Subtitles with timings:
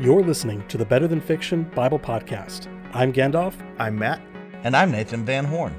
[0.00, 2.68] You're listening to the Better Than Fiction Bible Podcast.
[2.94, 3.52] I'm Gandalf.
[3.78, 4.22] I'm Matt.
[4.64, 5.74] And I'm Nathan Van Horn.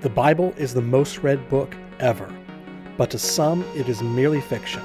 [0.00, 2.32] The Bible is the most read book ever,
[2.96, 4.80] but to some it is merely fiction.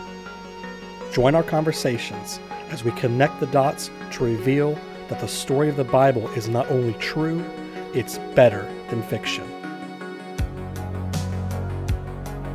[1.14, 2.40] Join our conversations
[2.72, 4.74] as we connect the dots to reveal
[5.10, 7.46] that the story of the Bible is not only true,
[7.94, 9.48] it's better than fiction.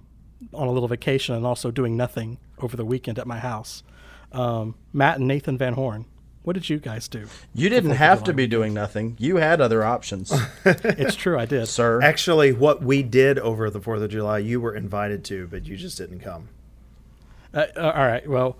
[0.52, 3.82] on a little vacation and also doing nothing over the weekend at my house.
[4.32, 6.06] Um, Matt and Nathan Van Horn,
[6.48, 7.26] what did you guys do?
[7.52, 9.16] You didn't have to be doing nothing.
[9.18, 10.32] You had other options.
[10.64, 11.66] it's true, I did.
[11.68, 12.00] Sir.
[12.00, 15.76] Actually, what we did over the 4th of July, you were invited to, but you
[15.76, 16.48] just didn't come.
[17.52, 18.26] Uh, all right.
[18.26, 18.56] Well,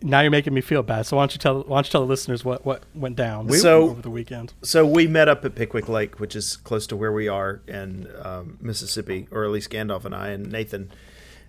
[0.00, 1.06] now you're making me feel bad.
[1.06, 3.50] So why don't you tell why don't you tell the listeners what, what went down
[3.50, 4.52] so, over the weekend?
[4.62, 8.06] So we met up at Pickwick Lake, which is close to where we are in
[8.22, 10.92] um, Mississippi, or at least Gandalf and I and Nathan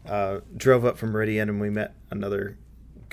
[0.07, 2.57] uh, drove up from Meridian, and we met another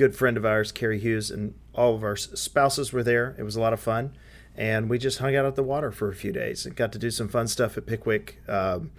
[0.03, 3.36] good friend of ours, Carrie Hughes, and all of our spouses were there.
[3.39, 4.17] It was a lot of fun,
[4.56, 6.98] and we just hung out at the water for a few days and got to
[6.98, 8.42] do some fun stuff at Pickwick.
[8.48, 8.91] Um,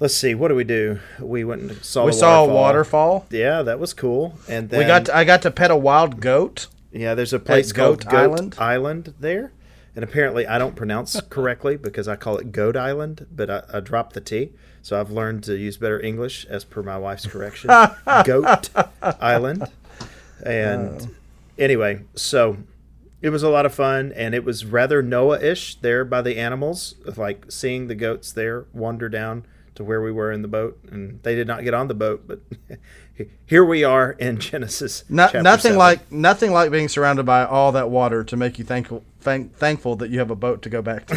[0.00, 0.98] let's see, what do we do?
[1.20, 2.06] We went and saw.
[2.06, 2.50] We saw waterfall.
[2.50, 3.26] a waterfall.
[3.30, 4.34] Yeah, that was cool.
[4.48, 5.04] And then, we got.
[5.04, 6.66] To, I got to pet a wild goat.
[6.90, 8.56] Yeah, there's a place called Goat Island.
[8.58, 9.52] Island there,
[9.94, 13.78] and apparently I don't pronounce correctly because I call it Goat Island, but I, I
[13.78, 14.54] dropped the T.
[14.82, 17.70] So I've learned to use better English as per my wife's correction.
[18.24, 18.70] Goat
[19.02, 19.64] Island,
[20.44, 21.02] and.
[21.02, 21.08] Oh.
[21.58, 22.56] Anyway, so
[23.20, 26.94] it was a lot of fun and it was rather Noah-ish there by the animals,
[27.16, 31.22] like seeing the goats there wander down to where we were in the boat, and
[31.22, 32.40] they did not get on the boat, but
[33.46, 35.04] here we are in Genesis.
[35.08, 35.78] No, nothing 7.
[35.78, 39.96] like nothing like being surrounded by all that water to make you thankful thank, thankful
[39.96, 41.16] that you have a boat to go back to.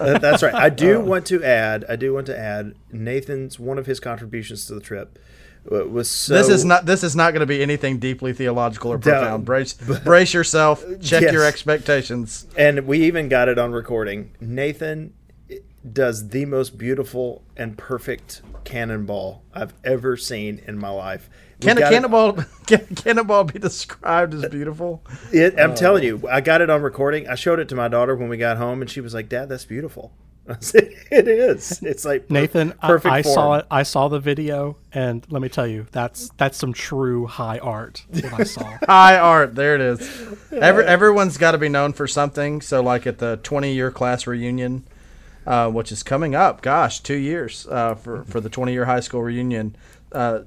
[0.20, 0.54] That's right.
[0.54, 1.84] I do uh, want to add.
[1.88, 5.18] I do want to add Nathan's one of his contributions to the trip
[5.64, 6.34] was so.
[6.34, 6.86] This is not.
[6.86, 9.44] This is not going to be anything deeply theological or profound.
[9.44, 9.74] Brace,
[10.04, 10.84] brace yourself.
[11.00, 11.32] Check yes.
[11.32, 12.46] your expectations.
[12.56, 14.32] And we even got it on recording.
[14.40, 15.14] Nathan
[15.90, 21.28] does the most beautiful and perfect cannonball I've ever seen in my life.
[21.60, 22.32] We can a cannonball
[22.66, 25.04] can a cannonball be described as beautiful?
[25.32, 27.28] It, I'm telling you, I got it on recording.
[27.28, 29.48] I showed it to my daughter when we got home, and she was like, "Dad,
[29.48, 30.12] that's beautiful."
[30.74, 31.82] it is.
[31.82, 32.72] It's like Nathan.
[32.82, 33.66] Perfect I, I saw it.
[33.70, 38.04] I saw the video, and let me tell you, that's that's some true high art.
[38.10, 38.78] What I saw.
[38.86, 39.54] high art.
[39.54, 40.00] There it is.
[40.50, 42.60] Every, everyone's got to be known for something.
[42.60, 44.84] So, like at the 20 year class reunion,
[45.46, 46.60] uh, which is coming up.
[46.60, 49.76] Gosh, two years uh, for for the 20 year high school reunion.
[50.10, 50.40] Uh,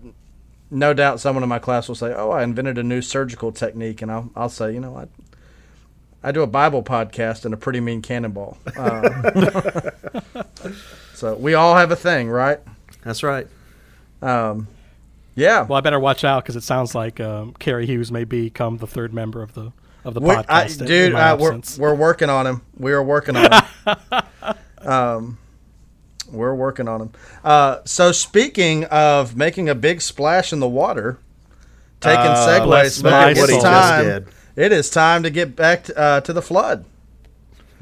[0.71, 4.01] no doubt, someone in my class will say, "Oh, I invented a new surgical technique,"
[4.01, 5.09] and I'll I'll say, "You know what."
[6.25, 8.57] I do a Bible podcast and a pretty mean cannonball.
[8.75, 9.91] Uh,
[11.13, 12.59] so we all have a thing, right?
[13.03, 13.47] That's right.
[14.23, 14.67] Um,
[15.35, 15.67] yeah.
[15.67, 18.87] Well, I better watch out because it sounds like um, Carrie Hughes may become the
[18.87, 19.71] third member of the
[20.03, 20.81] of the we're, podcast.
[20.81, 22.61] I, dude, uh, we're we're working on him.
[22.75, 23.95] We are working on him.
[24.81, 25.37] um,
[26.31, 27.11] we're working on him.
[27.43, 31.19] Uh, so speaking of making a big splash in the water,
[31.99, 34.25] taking uh, segues, but it's time
[34.55, 36.85] it is time to get back to, uh, to the flood.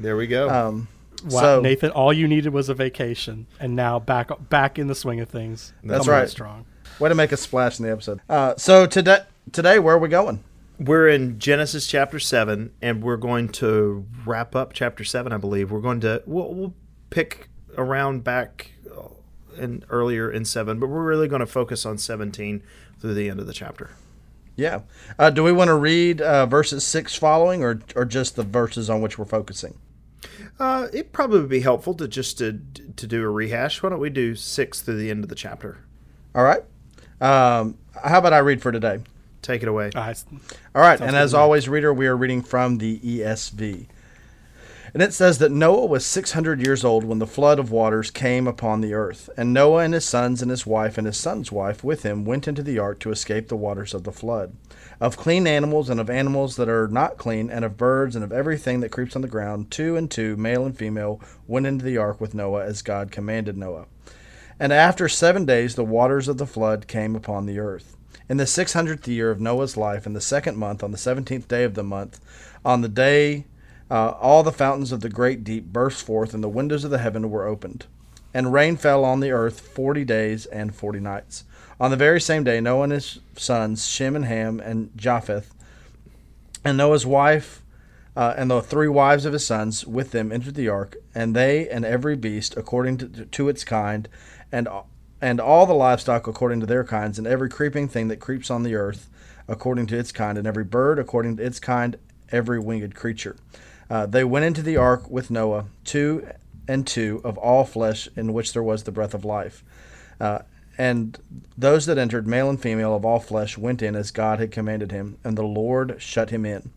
[0.00, 0.48] There we go.
[0.48, 0.88] Um,
[1.24, 4.94] wow, so, Nathan, all you needed was a vacation, and now back back in the
[4.94, 5.72] swing of things.
[5.82, 6.28] That's right.
[6.28, 6.66] Strong.
[6.98, 8.20] Way to make a splash in the episode.
[8.28, 9.20] Uh, so today,
[9.52, 10.42] today, where are we going?
[10.78, 15.32] We're in Genesis chapter seven, and we're going to wrap up chapter seven.
[15.32, 16.74] I believe we're going to we'll, we'll
[17.10, 18.72] pick around back
[19.56, 22.62] and uh, earlier in seven, but we're really going to focus on seventeen
[22.98, 23.90] through the end of the chapter.
[24.56, 24.80] Yeah.
[25.18, 28.88] Uh, do we want to read uh, verses six following, or or just the verses
[28.88, 29.78] on which we're focusing?
[30.58, 32.60] Uh, it probably would be helpful to just to
[32.96, 33.82] to do a rehash.
[33.82, 35.84] Why don't we do six through the end of the chapter?
[36.34, 36.62] All right.
[37.20, 39.00] Um, how about I read for today?
[39.42, 39.90] Take it away.
[39.94, 40.24] All right.
[40.74, 41.00] All right.
[41.00, 43.86] And as always, reader, we are reading from the ESV.
[44.94, 48.46] And it says that Noah was 600 years old when the flood of waters came
[48.46, 49.28] upon the earth.
[49.36, 52.46] And Noah and his sons and his wife and his son's wife with him went
[52.46, 54.54] into the ark to escape the waters of the flood.
[55.00, 58.30] Of clean animals and of animals that are not clean, and of birds and of
[58.30, 61.96] everything that creeps on the ground, two and two, male and female, went into the
[61.96, 63.86] ark with Noah as God commanded Noah.
[64.60, 67.96] And after seven days the waters of the flood came upon the earth.
[68.28, 71.48] In the six hundredth year of Noah's life, in the second month, on the seventeenth
[71.48, 72.20] day of the month,
[72.64, 73.46] on the day
[73.94, 76.98] uh, all the fountains of the great deep burst forth, and the windows of the
[76.98, 77.86] heaven were opened.
[78.34, 81.44] And rain fell on the earth forty days and forty nights.
[81.78, 85.54] On the very same day, Noah and his sons, Shem and Ham and Japheth,
[86.64, 87.62] and Noah's wife,
[88.16, 91.68] uh, and the three wives of his sons with them entered the ark, and they
[91.68, 94.08] and every beast according to, to its kind,
[94.50, 94.66] and
[95.20, 98.64] and all the livestock according to their kinds, and every creeping thing that creeps on
[98.64, 99.08] the earth
[99.46, 101.96] according to its kind, and every bird according to its kind,
[102.32, 103.36] every winged creature.
[103.90, 106.26] Uh, they went into the ark with Noah, two
[106.66, 109.62] and two of all flesh in which there was the breath of life.
[110.20, 110.40] Uh,
[110.76, 111.18] and
[111.56, 114.90] those that entered, male and female of all flesh, went in as God had commanded
[114.90, 116.70] him, and the Lord shut him in.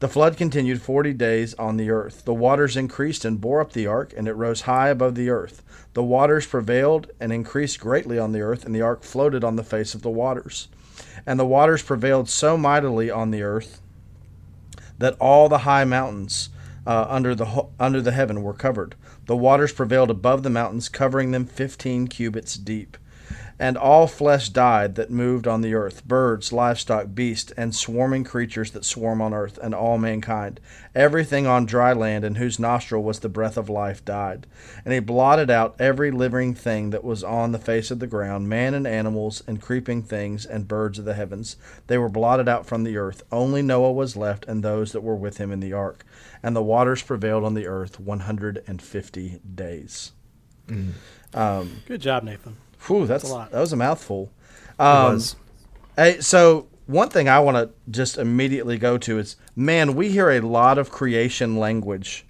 [0.00, 2.24] The flood continued forty days on the earth.
[2.24, 5.62] The waters increased and bore up the ark, and it rose high above the earth.
[5.94, 9.62] The waters prevailed and increased greatly on the earth, and the ark floated on the
[9.62, 10.68] face of the waters.
[11.24, 13.80] And the waters prevailed so mightily on the earth
[14.98, 16.50] that all the high mountains
[16.86, 18.94] uh, under the under the heaven were covered.
[19.26, 22.96] The waters prevailed above the mountains, covering them fifteen cubits deep.
[23.58, 28.72] And all flesh died that moved on the earth birds, livestock, beasts, and swarming creatures
[28.72, 30.60] that swarm on earth, and all mankind.
[30.94, 34.46] Everything on dry land in whose nostril was the breath of life died.
[34.84, 38.48] And he blotted out every living thing that was on the face of the ground,
[38.48, 41.56] man and animals, and creeping things, and birds of the heavens.
[41.86, 43.22] They were blotted out from the earth.
[43.30, 46.04] Only Noah was left, and those that were with him in the ark.
[46.42, 50.12] And the waters prevailed on the earth 150 days.
[50.68, 50.92] Mm.
[51.32, 52.56] Um, Good job, Nathan.
[52.86, 53.50] Whew, that's, that's a lot.
[53.52, 54.30] That was a mouthful.
[54.78, 55.36] Um, was.
[55.96, 60.30] Hey, so one thing I want to just immediately go to is, man, we hear
[60.30, 62.26] a lot of creation language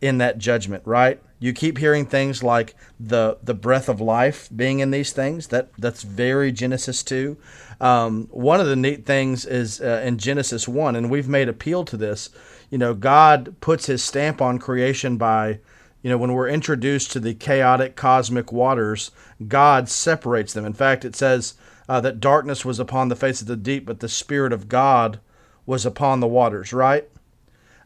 [0.00, 1.22] in that judgment, right?
[1.38, 5.48] You keep hearing things like the the breath of life being in these things.
[5.48, 7.36] That that's very Genesis two.
[7.80, 11.84] Um, one of the neat things is uh, in Genesis one, and we've made appeal
[11.86, 12.30] to this.
[12.70, 15.58] You know, God puts His stamp on creation by
[16.02, 19.12] you know, when we're introduced to the chaotic cosmic waters,
[19.46, 20.64] God separates them.
[20.64, 21.54] In fact, it says
[21.88, 25.20] uh, that darkness was upon the face of the deep, but the Spirit of God
[25.64, 27.08] was upon the waters, right?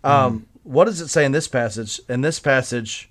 [0.03, 0.09] Mm-hmm.
[0.09, 2.01] Um, what does it say in this passage?
[2.09, 3.11] In this passage,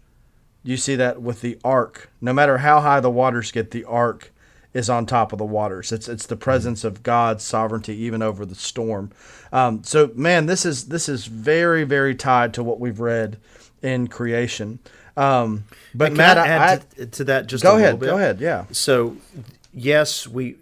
[0.63, 2.10] you see that with the ark.
[2.19, 4.34] No matter how high the waters get, the ark
[4.74, 5.92] is on top of the waters.
[5.92, 9.12] It's it's the presence of God's sovereignty even over the storm.
[9.54, 13.38] Um, so man, this is this is very very tied to what we've read
[13.81, 14.80] in creation.
[15.18, 18.00] Um, but Matt, I add I, to, to, that just go ahead.
[18.00, 18.39] Go ahead.
[18.39, 18.66] Yeah.
[18.72, 19.18] So,
[19.74, 20.57] yes, we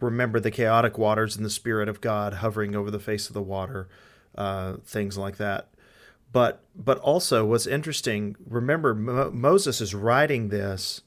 [0.00, 3.42] remember the chaotic waters and the Spirit of God hovering over the face of the
[3.42, 3.88] water,
[4.36, 5.68] uh, things like that.
[6.30, 8.36] But but also, what's interesting?
[8.46, 11.00] Remember, Mo- Moses is writing this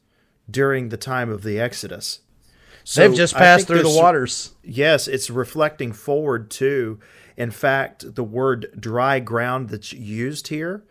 [0.49, 2.21] during the time of the Exodus.
[2.83, 4.55] So They've just passed through the waters.
[4.63, 6.99] Yes, it's reflecting forward too.
[7.37, 10.83] In fact, the word dry ground that's used here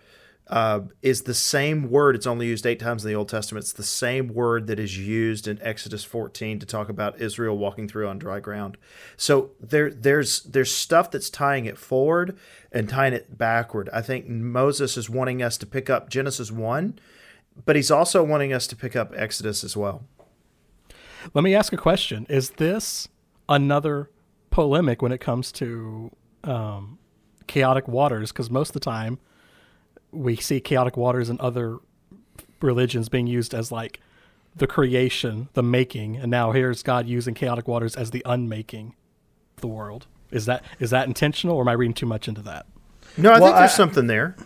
[0.50, 2.17] uh, is the same word.
[2.17, 3.62] It's only used eight times in the Old Testament.
[3.62, 7.87] It's the same word that is used in Exodus 14 to talk about Israel walking
[7.87, 8.76] through on dry ground.
[9.16, 12.37] So there, there's there's stuff that's tying it forward
[12.73, 13.88] and tying it backward.
[13.92, 16.99] I think Moses is wanting us to pick up Genesis 1,
[17.64, 20.02] but he's also wanting us to pick up Exodus as well.
[21.33, 23.07] Let me ask a question: Is this
[23.49, 24.11] another
[24.50, 26.11] polemic when it comes to
[26.42, 26.99] um,
[27.47, 28.33] chaotic waters?
[28.33, 29.21] Because most of the time
[30.12, 31.79] we see chaotic waters and other
[32.61, 34.00] religions being used as like
[34.55, 38.95] the creation, the making, and now here's God using chaotic waters as the unmaking
[39.57, 40.07] of the world.
[40.31, 42.67] Is that is that intentional, or am I reading too much into that?
[43.17, 44.37] No, I well, think there's I, something there.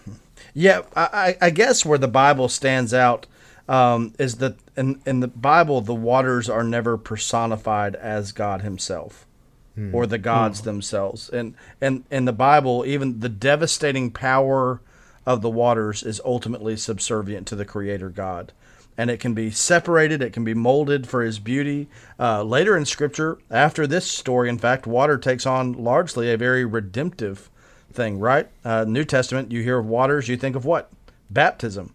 [0.55, 3.27] Yeah, I, I, guess where the Bible stands out
[3.69, 9.27] um, is that in in the Bible the waters are never personified as God Himself
[9.75, 9.95] hmm.
[9.95, 10.67] or the gods hmm.
[10.67, 14.81] themselves, and and in the Bible even the devastating power
[15.27, 18.53] of the waters is ultimately subservient to the Creator God.
[18.97, 21.89] And it can be separated, it can be molded for His beauty.
[22.19, 26.65] Uh, later in Scripture, after this story, in fact, water takes on largely a very
[26.65, 27.51] redemptive
[27.93, 28.49] thing, right?
[28.65, 30.91] Uh, New Testament, you hear of waters, you think of what?
[31.29, 31.93] Baptism.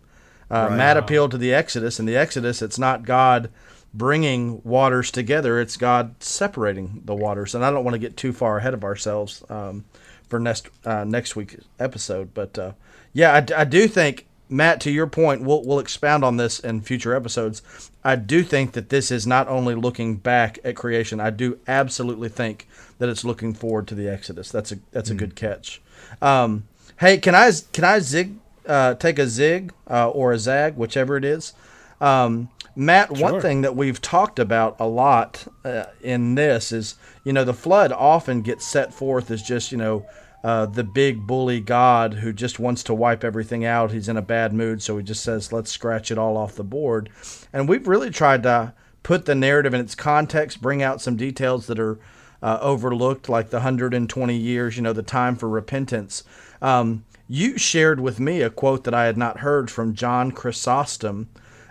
[0.52, 0.78] Uh, right.
[0.78, 2.00] Matt appealed to the Exodus.
[2.00, 3.50] In the Exodus, it's not God
[3.94, 7.56] bringing waters together, it's God separating the waters.
[7.56, 9.44] And I don't want to get too far ahead of ourselves.
[9.50, 9.86] Um,
[10.30, 12.34] for next uh, next week's episode.
[12.34, 12.72] But uh,
[13.14, 16.82] yeah, I, I do think Matt, to your point, we'll we'll expound on this in
[16.82, 17.62] future episodes.
[18.04, 21.20] I do think that this is not only looking back at creation.
[21.20, 24.52] I do absolutely think that it's looking forward to the Exodus.
[24.52, 25.18] That's a that's a mm.
[25.18, 25.82] good catch.
[26.22, 26.68] Um,
[27.00, 31.16] hey, can I can I zig uh, take a zig uh, or a zag, whichever
[31.16, 31.54] it is?
[32.02, 33.32] Um, Matt, sure.
[33.32, 37.54] one thing that we've talked about a lot uh, in this is, you know, the
[37.54, 40.06] flood often gets set forth as just, you know,
[40.44, 43.92] uh, the big bully God who just wants to wipe everything out.
[43.92, 46.64] He's in a bad mood, so he just says, let's scratch it all off the
[46.64, 47.10] board.
[47.52, 51.68] And we've really tried to put the narrative in its context, bring out some details
[51.68, 52.00] that are
[52.42, 56.24] uh, overlooked, like the 120 years, you know, the time for repentance.
[56.62, 61.28] Um, you shared with me a quote that I had not heard from John Chrysostom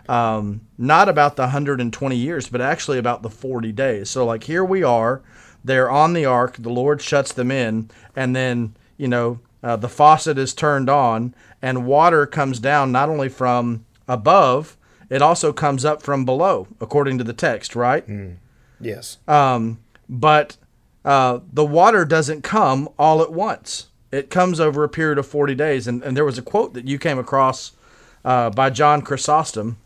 [0.08, 4.08] um, not about the 120 years, but actually about the 40 days.
[4.08, 5.22] So, like, here we are,
[5.64, 9.88] they're on the ark, the Lord shuts them in, and then, you know, uh, the
[9.88, 14.76] faucet is turned on, and water comes down not only from above,
[15.10, 18.06] it also comes up from below, according to the text, right?
[18.06, 18.36] Mm.
[18.80, 19.18] Yes.
[19.26, 20.56] Um, but
[21.04, 23.88] uh, the water doesn't come all at once.
[24.12, 25.86] It comes over a period of 40 days.
[25.86, 27.72] And, and there was a quote that you came across
[28.24, 29.76] uh, by John Chrysostom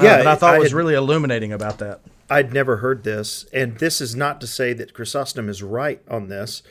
[0.00, 2.00] yeah, uh, but I thought I was had, really illuminating about that.
[2.30, 6.28] I'd never heard this, and this is not to say that Chrysostom is right on
[6.28, 6.62] this.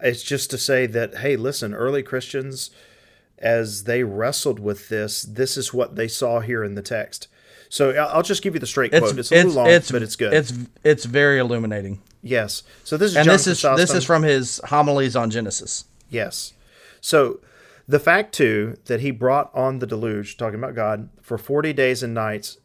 [0.00, 2.70] It's just to say that hey, listen, early Christians,
[3.38, 7.28] as they wrestled with this, this is what they saw here in the text.
[7.68, 9.18] So I'll just give you the straight quote.
[9.18, 10.32] It's, it's a little long, it's, but it's good.
[10.32, 10.52] It's
[10.84, 12.00] it's very illuminating.
[12.22, 12.62] Yes.
[12.84, 15.84] So this is and John this is this is from his homilies on Genesis.
[16.08, 16.52] Yes.
[17.00, 17.40] So
[17.88, 22.02] the fact too that he brought on the deluge, talking about God, for forty days
[22.02, 22.58] and nights,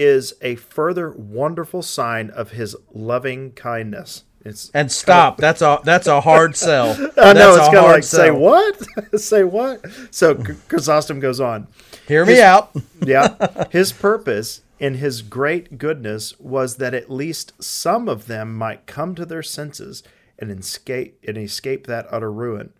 [0.00, 4.24] is a further wonderful sign of his loving kindness.
[4.42, 5.36] It's and stop.
[5.36, 6.92] Kind of, that's a that's a hard sell.
[7.18, 8.20] I know it's kind of like sell.
[8.20, 8.86] say what,
[9.20, 9.84] say what.
[10.10, 10.34] So
[10.68, 11.68] Chrysostom goes on.
[12.08, 12.70] Hear his, me out.
[13.04, 18.86] yeah, his purpose in his great goodness was that at least some of them might
[18.86, 20.02] come to their senses
[20.38, 22.72] and escape and escape that utter ruin,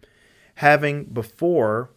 [0.56, 1.90] having before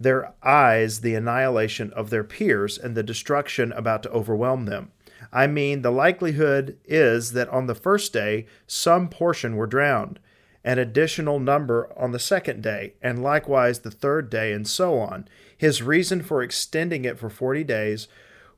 [0.00, 4.90] their eyes the annihilation of their peers and the destruction about to overwhelm them.
[5.32, 10.18] I mean, the likelihood is that on the first day, some portion were drowned,
[10.64, 15.28] an additional number on the second day, and likewise the third day, and so on.
[15.56, 18.08] His reason for extending it for 40 days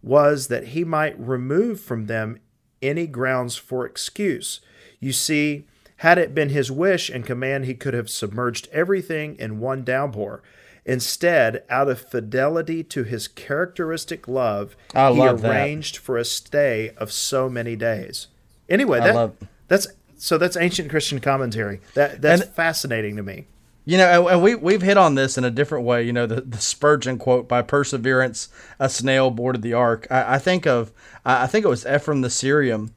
[0.03, 2.39] was that he might remove from them
[2.81, 4.61] any grounds for excuse.
[5.01, 5.65] You see,
[5.97, 10.43] had it been his wish and command, he could have submerged everything in one downpour.
[10.85, 16.01] Instead, out of fidelity to his characteristic love, I he arranged that.
[16.01, 18.27] for a stay of so many days.
[18.69, 19.37] Anyway, that, love...
[19.69, 19.87] that's
[20.17, 21.81] so that's ancient Christian commentary.
[21.95, 23.47] That that's and, fascinating to me.
[23.85, 26.05] You know, and we we've hit on this in a different way.
[26.05, 28.49] You know, the, the Spurgeon quote by Perseverance,
[28.79, 30.07] a snail boarded the ark.
[30.11, 30.93] I, I think of
[31.25, 32.93] I think it was Ephraim the Syrian,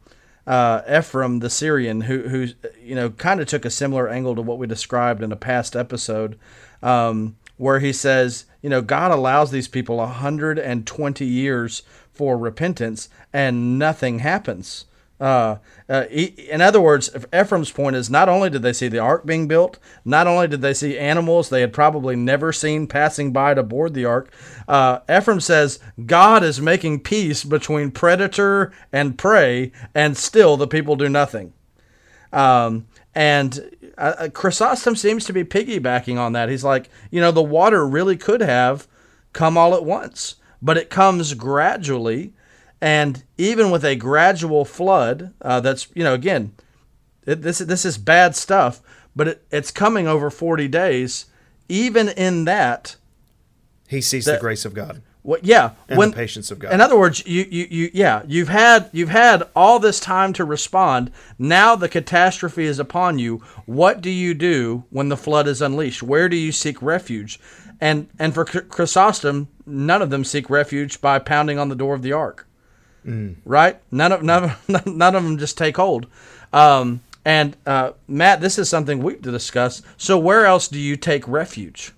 [0.46, 2.48] uh, Ephraim the Syrian, who who
[2.80, 5.76] you know kind of took a similar angle to what we described in a past
[5.76, 6.38] episode.
[6.84, 11.84] Um, where he says, you know, God allows these people 120 years
[12.14, 14.86] for repentance and nothing happens.
[15.20, 15.58] Uh,
[15.88, 19.48] uh, in other words, Ephraim's point is not only did they see the ark being
[19.48, 23.64] built, not only did they see animals they had probably never seen passing by to
[23.64, 24.30] board the ark.
[24.68, 30.98] Uh, Ephraim says God is making peace between predator and prey, and still the people
[30.98, 31.54] do nothing.
[32.34, 36.50] Um, and uh, Chrysostom seems to be piggybacking on that.
[36.50, 38.88] He's like, you know, the water really could have
[39.34, 42.34] come all at once, but it comes gradually.
[42.82, 46.54] And even with a gradual flood, uh, that's, you know, again,
[47.26, 48.82] it, this, this is bad stuff,
[49.16, 51.26] but it, it's coming over 40 days.
[51.68, 52.96] Even in that,
[53.88, 55.02] he sees that, the grace of God.
[55.26, 56.72] Well, yeah, and when, the patience of God.
[56.72, 60.46] In other words, you, you, you, yeah, you've had you've had all this time to
[60.46, 61.12] respond.
[61.40, 63.38] Now the catastrophe is upon you.
[63.66, 66.04] What do you do when the flood is unleashed?
[66.04, 67.40] Where do you seek refuge?
[67.82, 72.04] And and for Chrysostom, none of them seek refuge by pounding on the door of
[72.04, 72.48] the ark.
[73.04, 73.38] Mm.
[73.46, 73.82] Right?
[73.90, 76.06] None of none of, none of them just take hold.
[76.54, 79.82] Um, and uh, Matt, this is something we to discuss.
[79.98, 81.94] So where else do you take refuge?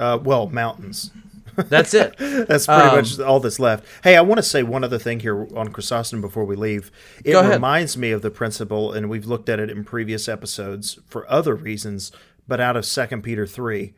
[0.00, 1.12] Uh, well, mountains.
[1.56, 2.16] That's it.
[2.18, 3.84] that's pretty um, much all that's left.
[4.04, 6.90] Hey, I want to say one other thing here on Chrysostom before we leave.
[7.24, 11.30] It reminds me of the principle, and we've looked at it in previous episodes for
[11.30, 12.12] other reasons,
[12.46, 13.94] but out of Second Peter three.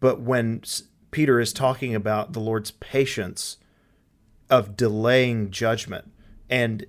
[0.00, 0.62] But when
[1.10, 3.56] Peter is talking about the Lord's patience
[4.50, 6.10] of delaying judgment,
[6.50, 6.84] and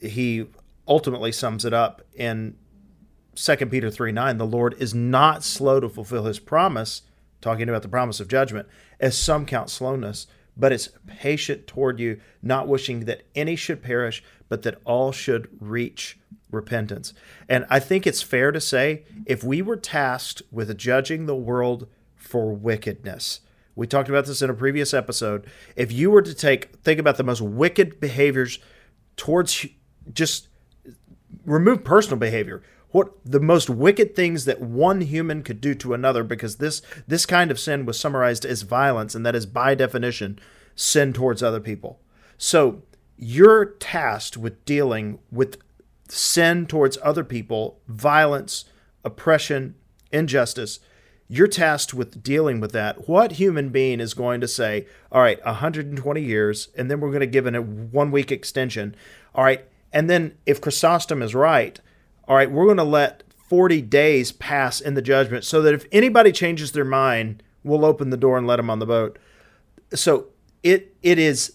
[0.00, 0.46] he
[0.88, 2.56] ultimately sums it up in
[3.34, 7.02] 2 Peter 3 9, the Lord is not slow to fulfill his promise,
[7.40, 8.68] talking about the promise of judgment,
[9.00, 10.26] as some count slowness,
[10.56, 15.48] but is patient toward you, not wishing that any should perish, but that all should
[15.58, 16.18] reach
[16.50, 17.14] repentance.
[17.48, 21.88] And I think it's fair to say if we were tasked with judging the world
[22.14, 23.40] for wickedness,
[23.74, 25.46] we talked about this in a previous episode.
[25.76, 28.58] If you were to take think about the most wicked behaviors
[29.16, 29.66] towards
[30.12, 30.48] just
[31.44, 32.62] remove personal behavior,
[32.92, 37.26] what the most wicked things that one human could do to another because this this
[37.26, 40.38] kind of sin was summarized as violence and that is by definition
[40.74, 42.00] sin towards other people.
[42.38, 42.82] So
[43.16, 45.58] you're tasked with dealing with
[46.08, 48.64] sin towards other people, violence,
[49.04, 49.74] oppression,
[50.10, 50.80] injustice.
[51.28, 53.08] You're tasked with dealing with that.
[53.08, 57.20] What human being is going to say, all right, 120 years, and then we're going
[57.20, 58.96] to give it a one week extension.
[59.34, 59.64] All right.
[59.92, 61.78] And then if Chrysostom is right,
[62.30, 65.84] all right, we're going to let 40 days pass in the judgment so that if
[65.90, 69.18] anybody changes their mind, we'll open the door and let them on the boat.
[69.92, 70.28] So
[70.62, 71.54] it it is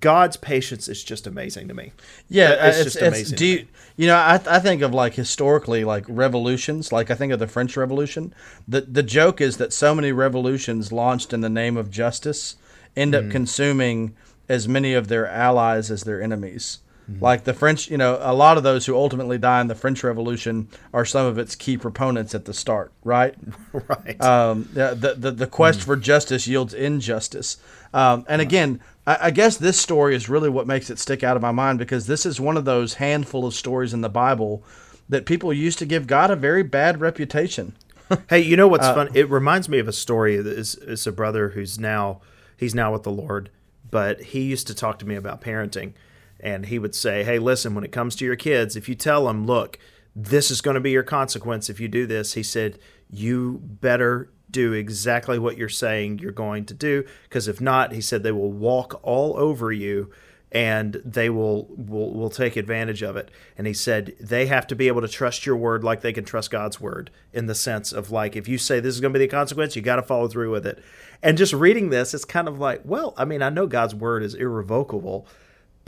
[0.00, 1.92] God's patience is just amazing to me.
[2.30, 3.20] Yeah, it's, it's just amazing.
[3.20, 4.16] It's, do you, you know?
[4.16, 6.90] I, I think of like historically, like revolutions.
[6.90, 8.34] Like I think of the French Revolution.
[8.66, 12.56] the The joke is that so many revolutions launched in the name of justice
[12.96, 13.30] end up mm.
[13.30, 14.16] consuming
[14.48, 16.78] as many of their allies as their enemies.
[17.10, 17.24] Mm-hmm.
[17.24, 20.04] Like the French, you know, a lot of those who ultimately die in the French
[20.04, 23.34] Revolution are some of its key proponents at the start, right?
[23.72, 24.20] right.
[24.22, 25.84] Um, the, the, the quest mm.
[25.84, 27.56] for justice yields injustice.
[27.94, 31.36] Um, and again, I, I, guess this story is really what makes it stick out
[31.36, 34.62] of my mind because this is one of those handful of stories in the Bible
[35.08, 37.74] that people used to give God a very bad reputation.
[38.28, 39.08] hey, you know what's uh, fun?
[39.14, 40.36] It reminds me of a story.
[40.36, 42.20] It's, it's a brother who's now
[42.54, 43.48] he's now with the Lord,
[43.90, 45.94] but he used to talk to me about parenting
[46.40, 49.26] and he would say, Hey, listen, when it comes to your kids, if you tell
[49.26, 49.78] them, look,
[50.14, 52.78] this is going to be your consequence if you do this, he said,
[53.10, 57.04] you better do exactly what you're saying you're going to do.
[57.24, 60.10] Because if not, he said, they will walk all over you
[60.50, 63.30] and they will, will will take advantage of it.
[63.58, 66.24] And he said they have to be able to trust your word like they can
[66.24, 69.18] trust God's word in the sense of like if you say this is going to
[69.18, 70.82] be the consequence, you got to follow through with it.
[71.22, 74.22] And just reading this, it's kind of like, well, I mean, I know God's word
[74.22, 75.26] is irrevocable,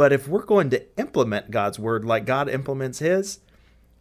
[0.01, 3.41] but if we're going to implement God's word like God implements his,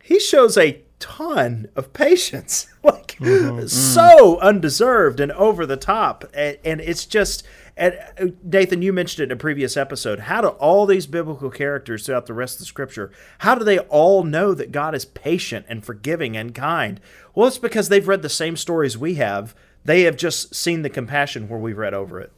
[0.02, 3.68] he shows a ton of patience, like mm-hmm.
[3.68, 6.24] so undeserved and over the top.
[6.34, 10.20] And, and it's just, and uh, Nathan, you mentioned it in a previous episode.
[10.20, 13.80] How do all these biblical characters throughout the rest of the scripture, how do they
[13.80, 17.02] all know that God is patient and forgiving and kind?
[17.36, 19.54] Well, it's because they've read the same stories we have.
[19.84, 22.32] They have just seen the compassion where we've read over it.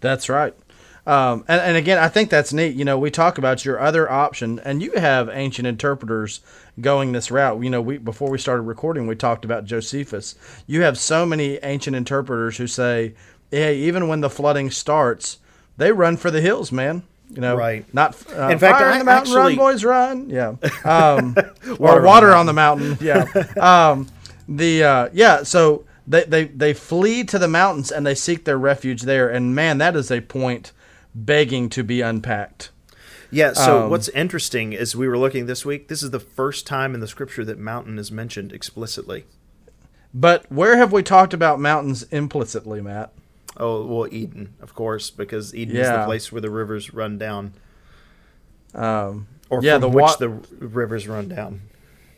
[0.00, 0.54] That's right.
[1.06, 2.76] Um, and, and again, I think that's neat.
[2.76, 6.40] You know, we talk about your other option, and you have ancient interpreters
[6.80, 7.62] going this route.
[7.62, 10.36] You know, we before we started recording, we talked about Josephus.
[10.66, 13.14] You have so many ancient interpreters who say,
[13.50, 15.38] "Hey, even when the flooding starts,
[15.76, 17.84] they run for the hills, man." You know, right?
[17.92, 19.56] Not uh, in fact, fire on the mountain, actually...
[19.56, 20.30] run, boys, run.
[20.30, 21.34] Yeah, um,
[21.78, 22.96] water or water on the mountain.
[23.00, 23.24] Yeah,
[23.60, 24.06] um,
[24.46, 25.42] the uh, yeah.
[25.42, 29.28] So they, they they flee to the mountains and they seek their refuge there.
[29.28, 30.72] And man, that is a point
[31.14, 32.70] begging to be unpacked.
[33.30, 36.66] Yeah, so um, what's interesting is we were looking this week, this is the first
[36.66, 39.24] time in the scripture that mountain is mentioned explicitly.
[40.12, 43.10] But where have we talked about mountains implicitly, Matt?
[43.56, 45.82] Oh, well, Eden, of course, because Eden yeah.
[45.82, 47.54] is the place where the rivers run down.
[48.74, 51.62] Um, or yeah, from the which the rivers run down.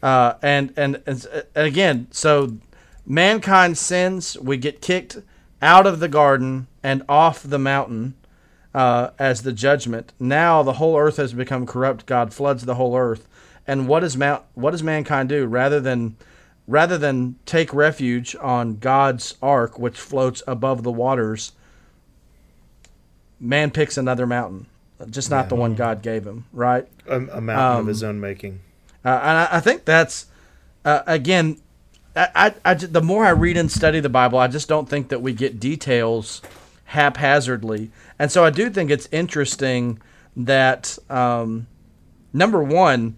[0.02, 2.58] Uh, and, and, and again, so
[3.06, 5.18] mankind sins, we get kicked
[5.62, 8.14] out of the garden and off the mountain
[8.74, 10.12] uh, as the judgment.
[10.18, 12.06] Now the whole earth has become corrupt.
[12.06, 13.28] God floods the whole earth.
[13.66, 16.16] And what does ma- what does mankind do rather than
[16.66, 21.52] rather than take refuge on God's ark, which floats above the waters?
[23.40, 24.66] Man picks another mountain,
[25.10, 25.48] just not yeah.
[25.48, 26.86] the one God gave him, right?
[27.06, 28.60] A, a mountain um, of his own making.
[29.04, 30.26] Uh, and I, I, think that's
[30.84, 31.60] uh, again.
[32.16, 35.08] I, I, I, the more I read and study the Bible, I just don't think
[35.08, 36.40] that we get details
[36.84, 37.90] haphazardly.
[38.18, 40.00] And so I do think it's interesting
[40.36, 41.66] that, um,
[42.32, 43.16] number one,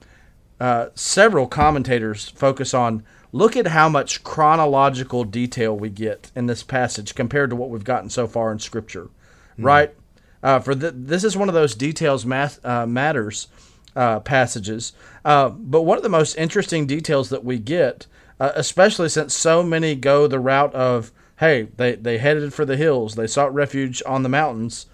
[0.58, 3.02] uh, several commentators focus on
[3.32, 7.84] look at how much chronological detail we get in this passage compared to what we've
[7.84, 9.64] gotten so far in Scripture, mm-hmm.
[9.64, 9.94] right?
[10.42, 13.48] Uh, for the, this is one of those details math, uh, matters
[13.94, 14.92] uh, passages.
[15.24, 18.06] Uh, but one of the most interesting details that we get,
[18.38, 22.76] uh, especially since so many go the route of hey, they, they headed for the
[22.76, 24.86] hills, they sought refuge on the mountains.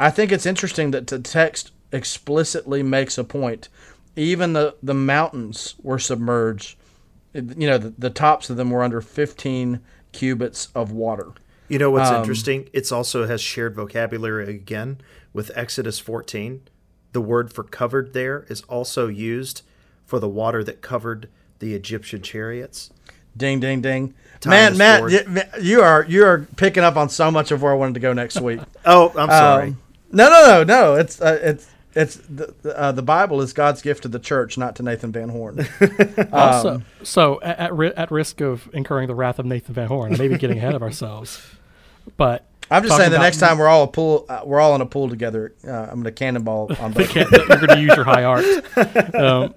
[0.00, 3.68] I think it's interesting that the text explicitly makes a point.
[4.14, 6.76] Even the, the mountains were submerged
[7.34, 9.80] you know, the, the tops of them were under 15
[10.12, 11.32] cubits of water.
[11.68, 12.68] You know what's um, interesting?
[12.72, 15.00] It's also has shared vocabulary again
[15.32, 16.62] with Exodus 14.
[17.12, 19.62] The word for covered there is also used
[20.06, 22.90] for the water that covered the Egyptian chariots.
[23.38, 24.14] Ding, ding, ding.
[24.40, 27.76] Time Man, Matt, you are you are picking up on so much of where I
[27.76, 28.60] wanted to go next week.
[28.84, 29.68] oh, I'm sorry.
[29.68, 30.94] Um, no, no, no, no.
[30.94, 34.76] It's uh, it's it's the uh, the Bible is God's gift to the church, not
[34.76, 35.60] to Nathan Van Horn.
[36.18, 39.88] um, also, so at at, ri- at, risk of incurring the wrath of Nathan Van
[39.88, 41.44] Horn, maybe getting ahead of ourselves,
[42.16, 44.82] but I'm just saying the next time we're all a pool, uh, we're all in
[44.82, 45.54] a pool together.
[45.66, 47.14] Uh, I'm going to cannonball on both.
[47.14, 48.44] you're going to use your high art.
[49.14, 49.54] Um,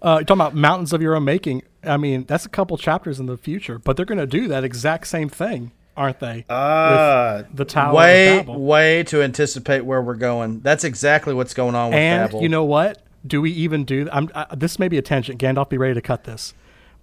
[0.00, 1.62] uh, talking about mountains of your own making.
[1.86, 4.64] I mean, that's a couple chapters in the future, but they're going to do that
[4.64, 6.44] exact same thing, aren't they?
[6.48, 7.94] Uh, the tower.
[7.94, 10.60] Way, way to anticipate where we're going.
[10.60, 12.42] That's exactly what's going on with and Babel.
[12.42, 13.02] you know what?
[13.26, 14.08] Do we even do?
[14.12, 15.40] I'm, I, this may be a tangent.
[15.40, 16.54] Gandalf, be ready to cut this.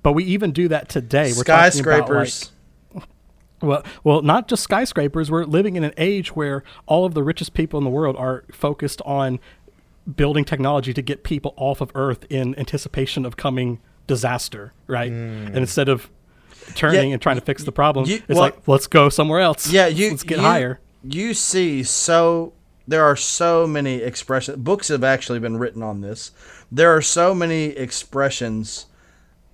[0.03, 1.33] But we even do that today.
[1.35, 2.51] We're skyscrapers.
[2.93, 3.03] Like,
[3.61, 5.29] well, well, not just skyscrapers.
[5.29, 8.43] We're living in an age where all of the richest people in the world are
[8.51, 9.39] focused on
[10.15, 13.79] building technology to get people off of Earth in anticipation of coming
[14.11, 15.11] disaster, right?
[15.11, 15.47] Mm.
[15.47, 16.09] And instead of
[16.75, 19.39] turning yeah, and trying to fix the problem, you, it's well, like let's go somewhere
[19.39, 19.71] else.
[19.71, 20.79] Yeah, you let's get you, higher.
[21.03, 22.53] You see, so
[22.87, 24.57] there are so many expressions.
[24.57, 26.31] Books have actually been written on this.
[26.71, 28.87] There are so many expressions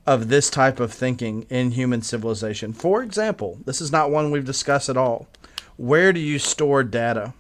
[0.06, 2.74] of this type of thinking in human civilization.
[2.74, 5.28] For example, this is not one we've discussed at all.
[5.76, 7.34] Where do you store data?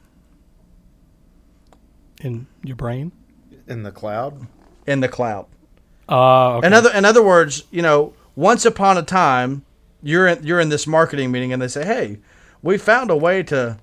[2.21, 3.11] in your brain?
[3.67, 4.47] In the cloud?
[4.85, 5.47] In the cloud.
[6.09, 6.67] Uh, okay.
[6.67, 9.63] In other in other words, you know, once upon a time,
[10.01, 12.19] you're in, you're in this marketing meeting and they say, "Hey,
[12.61, 13.77] we found a way to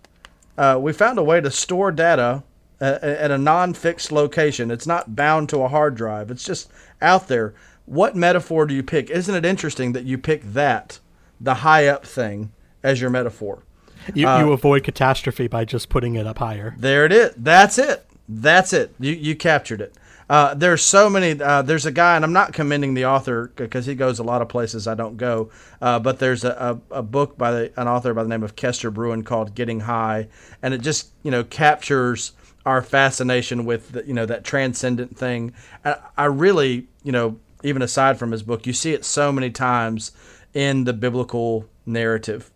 [0.56, 2.42] uh, we found a way to store data
[2.80, 4.70] at, at a non-fixed location.
[4.70, 6.30] It's not bound to a hard drive.
[6.30, 7.54] It's just out there."
[7.86, 9.10] What metaphor do you pick?
[9.10, 11.00] Isn't it interesting that you pick that,
[11.38, 12.50] the high up thing,
[12.82, 13.62] as your metaphor?
[14.14, 16.74] You, uh, you avoid catastrophe by just putting it up higher.
[16.78, 17.34] There it is.
[17.36, 18.06] That's it.
[18.26, 18.94] That's it.
[18.98, 19.94] You you captured it.
[20.28, 21.40] Uh, there's so many.
[21.40, 24.42] Uh, there's a guy, and I'm not commending the author because he goes a lot
[24.42, 25.50] of places I don't go.
[25.80, 28.56] Uh, but there's a, a, a, book by the, an author by the name of
[28.56, 30.28] Kester Brewin called "Getting High,"
[30.62, 32.32] and it just you know captures
[32.64, 35.52] our fascination with the, you know that transcendent thing.
[35.84, 39.50] I, I really you know even aside from his book, you see it so many
[39.50, 40.12] times
[40.52, 42.50] in the biblical narrative.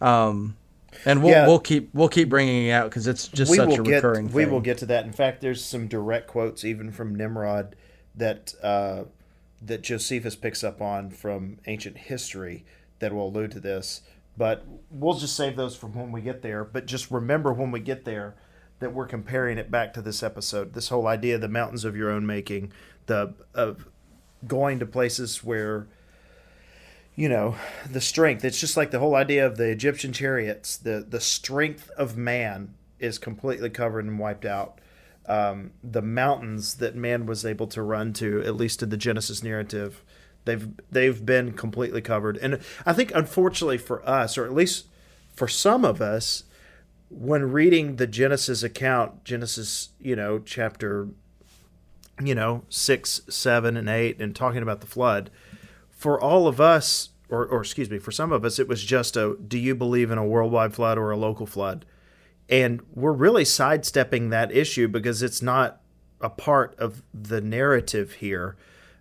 [0.00, 0.56] Um,
[1.04, 1.46] and we'll yeah.
[1.46, 4.26] we'll keep we'll keep bringing it out because it's just we such a get, recurring.
[4.26, 4.34] Thing.
[4.34, 5.04] We will get to that.
[5.04, 7.76] In fact, there's some direct quotes even from Nimrod
[8.14, 9.04] that uh,
[9.62, 12.64] that Josephus picks up on from ancient history
[12.98, 14.02] that will allude to this.
[14.36, 16.64] But we'll just save those from when we get there.
[16.64, 18.36] But just remember when we get there
[18.78, 20.72] that we're comparing it back to this episode.
[20.72, 22.72] This whole idea of the mountains of your own making,
[23.06, 23.86] the of
[24.46, 25.88] going to places where
[27.16, 27.56] you know
[27.90, 28.44] the strength.
[28.44, 32.74] It's just like the whole idea of the egyptian chariots the the strength of man
[32.98, 34.80] is completely covered and wiped out.
[35.26, 39.42] Um, the mountains that man was able to run to at least in the genesis
[39.42, 40.02] narrative
[40.44, 42.36] they've they've been completely covered.
[42.38, 44.86] And i think unfortunately for us or at least
[45.34, 46.44] for some of us
[47.08, 51.08] when reading the genesis account genesis you know chapter
[52.22, 55.30] you know 6 7 and 8 and talking about the flood
[56.00, 59.18] for all of us, or, or excuse me, for some of us, it was just
[59.18, 61.84] a do you believe in a worldwide flood or a local flood?
[62.48, 65.82] And we're really sidestepping that issue because it's not
[66.18, 68.56] a part of the narrative here.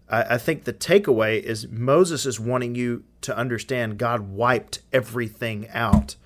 [0.10, 5.70] I, I think the takeaway is Moses is wanting you to understand God wiped everything
[5.70, 6.18] out.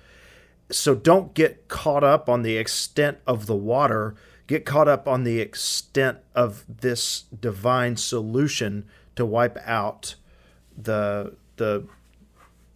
[0.72, 4.16] So don't get caught up on the extent of the water,
[4.48, 10.16] get caught up on the extent of this divine solution to wipe out
[10.76, 11.86] the the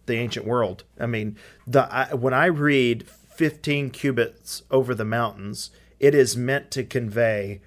[0.05, 0.83] the ancient world.
[0.99, 6.71] I mean, the I, when I read 15 cubits over the mountains, it is meant
[6.71, 7.61] to convey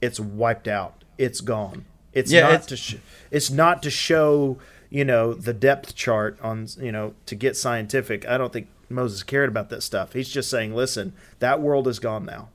[0.00, 1.02] it's wiped out.
[1.18, 1.86] It's gone.
[2.12, 2.96] It's yeah, not it's, to sh-
[3.30, 4.58] it's not to show,
[4.90, 8.26] you know, the depth chart on, you know, to get scientific.
[8.28, 10.12] I don't think Moses cared about that stuff.
[10.12, 12.50] He's just saying, listen, that world is gone now.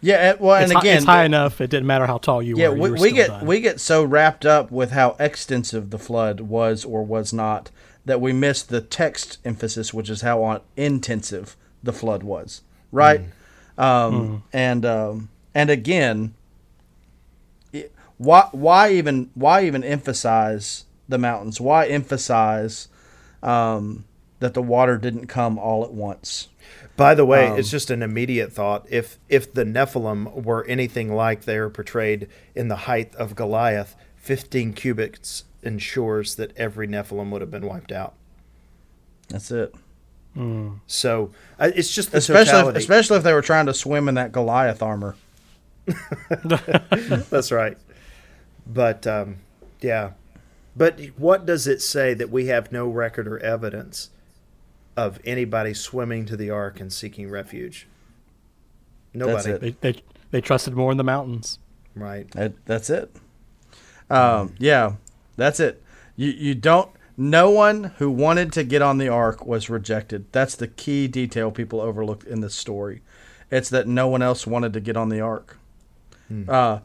[0.00, 1.60] Yeah, well, and it's again, it's high enough.
[1.60, 2.76] It didn't matter how tall you yeah, were.
[2.76, 6.84] Yeah, we, we get we get so wrapped up with how extensive the flood was
[6.84, 7.70] or was not
[8.04, 12.62] that we miss the text emphasis, which is how on intensive the flood was.
[12.92, 13.22] Right,
[13.76, 13.82] mm.
[13.82, 14.42] Um, mm.
[14.52, 16.34] and um, and again,
[17.72, 21.60] it, why why even why even emphasize the mountains?
[21.60, 22.88] Why emphasize
[23.42, 24.04] um,
[24.40, 26.48] that the water didn't come all at once?
[26.96, 28.86] By the way, um, it's just an immediate thought.
[28.90, 33.94] If if the Nephilim were anything like they are portrayed in the height of Goliath,
[34.16, 38.14] 15 cubits ensures that every Nephilim would have been wiped out.
[39.28, 39.74] That's it.
[40.36, 40.80] Mm.
[40.86, 44.32] So uh, it's just especially if, especially if they were trying to swim in that
[44.32, 45.16] Goliath armor.
[46.44, 47.78] That's right.
[48.66, 49.36] But um,
[49.80, 50.12] yeah,
[50.76, 54.10] but what does it say that we have no record or evidence
[54.98, 57.86] of anybody swimming to the ark and seeking refuge?
[59.14, 59.52] Nobody.
[59.52, 61.60] They, they, they trusted more in the mountains.
[61.94, 62.28] Right.
[62.32, 63.14] That, that's it.
[64.10, 64.94] Um, yeah,
[65.36, 65.82] that's it.
[66.16, 66.90] You you don't.
[67.16, 70.26] No one who wanted to get on the ark was rejected.
[70.32, 73.02] That's the key detail people overlooked in this story.
[73.50, 75.58] It's that no one else wanted to get on the ark.
[76.28, 76.44] Hmm.
[76.48, 76.78] Uh,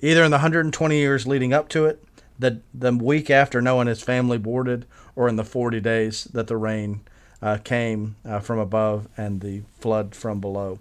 [0.00, 2.02] either in the 120 years leading up to it,
[2.38, 6.46] the the week after Noah and his family boarded, or in the 40 days that
[6.46, 7.02] the rain
[7.42, 10.78] uh, came uh, from above and the flood from below.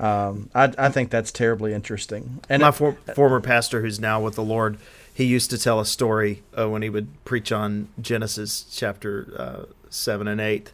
[0.00, 2.40] Um, I, I think that's terribly interesting.
[2.48, 4.78] And my for, former pastor, who's now with the Lord,
[5.12, 9.72] he used to tell a story uh, when he would preach on Genesis chapter uh,
[9.90, 10.72] seven and eight.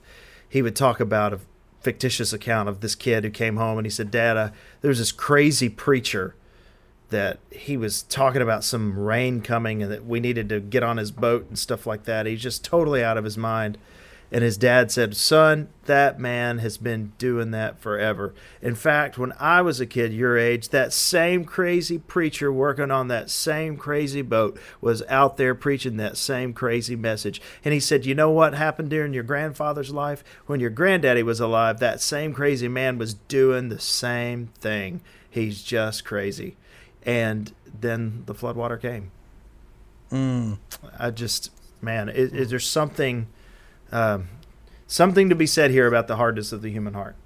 [0.48, 1.40] He would talk about a
[1.80, 4.98] fictitious account of this kid who came home and he said, "Dad, uh, there was
[4.98, 6.34] this crazy preacher."
[7.10, 10.96] that he was talking about some rain coming and that we needed to get on
[10.96, 12.26] his boat and stuff like that.
[12.26, 13.78] He's just totally out of his mind.
[14.32, 18.34] And his dad said, Son, that man has been doing that forever.
[18.60, 23.06] In fact, when I was a kid your age, that same crazy preacher working on
[23.08, 27.40] that same crazy boat was out there preaching that same crazy message.
[27.64, 30.24] And he said, You know what happened during your grandfather's life?
[30.46, 35.02] When your granddaddy was alive, that same crazy man was doing the same thing.
[35.30, 36.56] He's just crazy.
[37.04, 39.12] And then the floodwater came.
[40.10, 40.58] Mm.
[40.98, 43.28] I just, man, is, is there something
[43.92, 44.29] um,
[44.87, 47.16] something to be said here about the hardness of the human heart.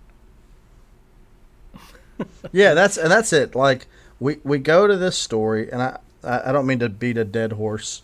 [2.52, 3.54] yeah, that's and that's it.
[3.54, 3.86] Like
[4.18, 7.52] we we go to this story, and I I don't mean to beat a dead
[7.52, 8.02] horse.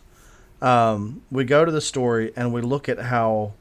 [0.60, 3.52] Um, we go to the story and we look at how,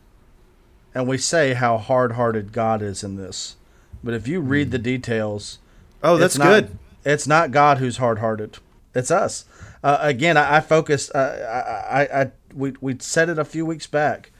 [0.93, 3.58] and we say how hard-hearted God is in this.
[4.03, 4.84] But if you read the hmm.
[4.84, 5.60] details,
[6.01, 6.77] oh, that's not, good.
[7.03, 8.60] It's not God who's hard-hearted.
[8.93, 9.45] It's us.
[9.84, 11.12] Uh, again, I, I focused.
[11.13, 14.31] Uh, I, I, I we we said it a few weeks back.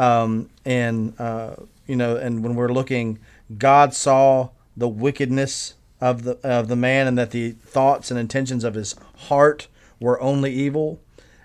[0.00, 3.18] Um, and uh, you know, and when we're looking,
[3.58, 8.64] God saw the wickedness of the of the man, and that the thoughts and intentions
[8.64, 8.96] of his
[9.28, 9.68] heart
[10.00, 11.00] were only evil,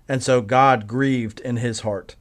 [0.08, 2.16] and so God grieved in his heart.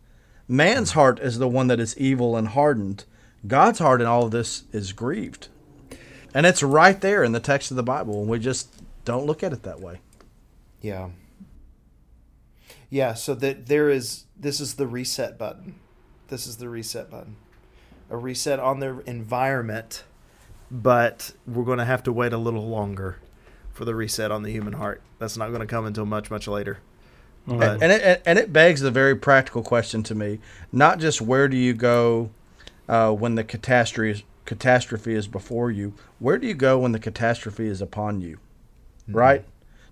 [0.49, 3.05] Man's heart is the one that is evil and hardened.
[3.47, 5.49] God's heart in all of this is grieved.
[6.35, 9.45] And it's right there in the text of the Bible, and we just don't look
[9.45, 10.01] at it that way.
[10.81, 11.11] Yeah.
[12.91, 15.77] Yeah, so that there is this is the reset button
[16.29, 17.37] this is the reset button.
[18.11, 20.05] A reset on their environment,
[20.71, 23.19] but we're going to have to wait a little longer
[23.73, 25.03] for the reset on the human heart.
[25.19, 26.79] That's not going to come until much, much later.
[27.47, 30.39] But, and it and it begs the very practical question to me:
[30.73, 32.31] not just where do you go
[32.89, 35.93] uh, when the catastrophe is, catastrophe is before you.
[36.19, 38.39] Where do you go when the catastrophe is upon you?
[39.03, 39.17] Mm-hmm.
[39.17, 39.45] Right?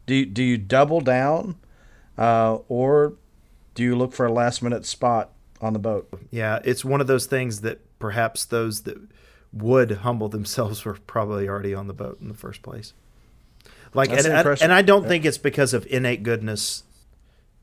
[0.07, 1.57] Do you, do you double down,
[2.17, 3.15] uh, or
[3.75, 5.31] do you look for a last minute spot
[5.63, 6.13] on the boat.
[6.31, 8.99] Yeah, it's one of those things that perhaps those that
[9.53, 12.93] would humble themselves were probably already on the boat in the first place.
[13.95, 15.09] Like, and, I, and I don't yeah.
[15.09, 16.85] think it's because of innate goodness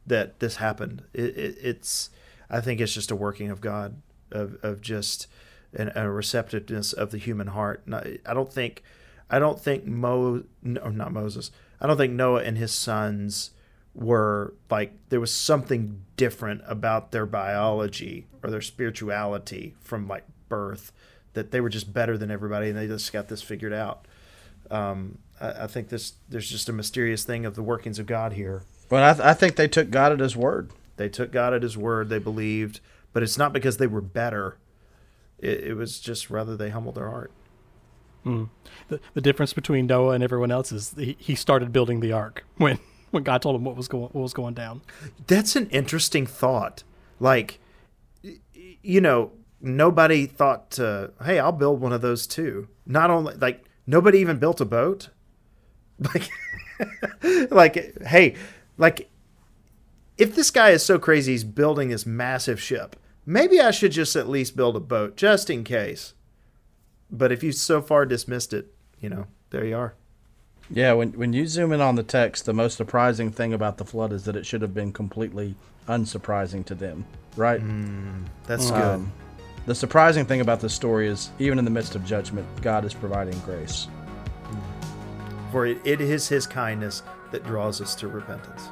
[0.05, 1.03] that this happened.
[1.13, 2.11] It, it, it's,
[2.49, 5.27] I think it's just a working of God, of, of just
[5.73, 7.83] an, a receptiveness of the human heart.
[7.91, 8.83] I don't think,
[9.29, 11.51] I don't think Mo, no, not Moses.
[11.81, 13.51] I don't think Noah and his sons
[13.95, 20.91] were like there was something different about their biology or their spirituality from like birth
[21.33, 24.05] that they were just better than everybody and they just got this figured out.
[24.71, 28.33] Um, I, I, think this there's just a mysterious thing of the workings of God
[28.33, 28.63] here.
[28.89, 30.71] Well, I, th- I think they took God at His word.
[30.97, 32.09] They took God at His word.
[32.09, 32.79] They believed,
[33.13, 34.57] but it's not because they were better.
[35.39, 37.31] It, it was just rather they humbled their heart.
[38.25, 38.49] Mm.
[38.89, 42.45] The, the difference between Noah and everyone else is he, he started building the ark
[42.57, 42.79] when
[43.11, 44.81] when God told him what was going what was going down.
[45.27, 46.83] That's an interesting thought.
[47.19, 47.59] Like,
[48.81, 53.65] you know, nobody thought, to, "Hey, I'll build one of those too." Not only like
[53.85, 55.09] nobody even built a boat.
[57.21, 58.35] Like, like, hey,
[58.77, 59.09] like,
[60.17, 62.95] if this guy is so crazy, he's building this massive ship.
[63.25, 66.13] Maybe I should just at least build a boat just in case.
[67.11, 69.95] But if you so far dismissed it, you know, there you are.
[70.71, 73.85] Yeah, when when you zoom in on the text, the most surprising thing about the
[73.85, 75.55] flood is that it should have been completely
[75.87, 77.05] unsurprising to them,
[77.35, 77.61] right?
[77.61, 79.11] Mm, that's um, good.
[79.65, 82.93] The surprising thing about this story is, even in the midst of judgment, God is
[82.93, 83.87] providing grace.
[85.51, 87.01] For it, it is His kindness
[87.31, 88.69] that draws us to repentance.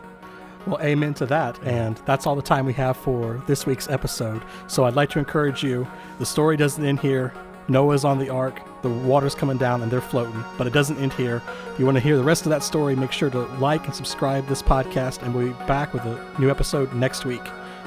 [0.67, 1.62] Well, amen to that.
[1.63, 4.41] And that's all the time we have for this week's episode.
[4.67, 5.88] So I'd like to encourage you
[6.19, 7.33] the story doesn't end here.
[7.69, 11.13] Noah's on the ark, the water's coming down, and they're floating, but it doesn't end
[11.13, 11.41] here.
[11.73, 13.93] If you want to hear the rest of that story, make sure to like and
[13.95, 17.43] subscribe this podcast, and we'll be back with a new episode next week.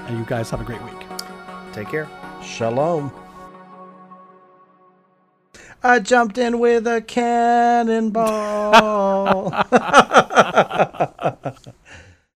[0.06, 1.06] And you guys have a great week.
[1.72, 2.08] Take care.
[2.42, 3.12] Shalom.
[5.82, 8.20] I jumped in with a cannonball.